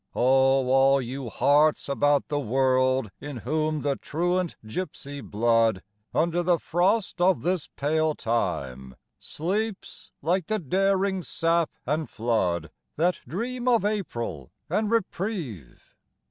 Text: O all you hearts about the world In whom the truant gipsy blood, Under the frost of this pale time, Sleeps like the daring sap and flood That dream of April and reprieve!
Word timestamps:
O 0.15 0.19
all 0.67 0.99
you 0.99 1.29
hearts 1.29 1.87
about 1.87 2.27
the 2.27 2.39
world 2.39 3.11
In 3.21 3.37
whom 3.37 3.81
the 3.81 3.97
truant 3.97 4.55
gipsy 4.65 5.21
blood, 5.21 5.83
Under 6.11 6.41
the 6.41 6.57
frost 6.57 7.21
of 7.21 7.43
this 7.43 7.67
pale 7.75 8.15
time, 8.15 8.95
Sleeps 9.19 10.11
like 10.23 10.47
the 10.47 10.57
daring 10.57 11.21
sap 11.21 11.69
and 11.85 12.09
flood 12.09 12.71
That 12.95 13.19
dream 13.27 13.67
of 13.67 13.85
April 13.85 14.49
and 14.71 14.89
reprieve! 14.89 15.93